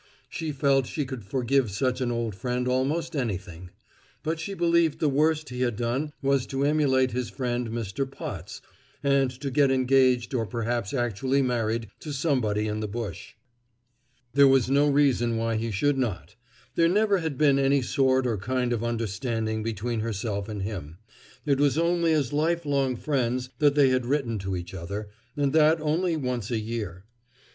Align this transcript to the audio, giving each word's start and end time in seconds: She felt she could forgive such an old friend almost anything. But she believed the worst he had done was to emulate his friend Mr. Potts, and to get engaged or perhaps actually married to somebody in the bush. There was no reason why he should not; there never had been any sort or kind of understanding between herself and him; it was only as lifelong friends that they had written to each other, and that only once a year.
She 0.31 0.51
felt 0.51 0.87
she 0.87 1.05
could 1.05 1.23
forgive 1.23 1.69
such 1.69 2.01
an 2.01 2.09
old 2.11 2.33
friend 2.33 2.67
almost 2.67 3.15
anything. 3.15 3.69
But 4.23 4.39
she 4.39 4.55
believed 4.55 4.97
the 4.99 5.07
worst 5.07 5.49
he 5.49 5.61
had 5.61 5.75
done 5.75 6.11
was 6.23 6.47
to 6.47 6.63
emulate 6.63 7.11
his 7.11 7.29
friend 7.29 7.69
Mr. 7.69 8.09
Potts, 8.11 8.63
and 9.03 9.29
to 9.29 9.51
get 9.51 9.69
engaged 9.69 10.33
or 10.33 10.47
perhaps 10.47 10.91
actually 10.91 11.43
married 11.43 11.87
to 11.99 12.13
somebody 12.13 12.67
in 12.67 12.79
the 12.79 12.87
bush. 12.87 13.35
There 14.33 14.47
was 14.47 14.71
no 14.71 14.89
reason 14.89 15.37
why 15.37 15.57
he 15.57 15.69
should 15.69 15.99
not; 15.99 16.35
there 16.73 16.89
never 16.89 17.19
had 17.19 17.37
been 17.37 17.59
any 17.59 17.83
sort 17.83 18.25
or 18.25 18.37
kind 18.39 18.73
of 18.73 18.83
understanding 18.83 19.61
between 19.61 19.99
herself 19.99 20.49
and 20.49 20.63
him; 20.63 20.97
it 21.45 21.59
was 21.59 21.77
only 21.77 22.11
as 22.11 22.33
lifelong 22.33 22.95
friends 22.95 23.51
that 23.59 23.75
they 23.75 23.89
had 23.89 24.07
written 24.07 24.39
to 24.39 24.55
each 24.55 24.73
other, 24.73 25.09
and 25.37 25.53
that 25.53 25.79
only 25.79 26.17
once 26.17 26.49
a 26.49 26.57
year. 26.57 27.05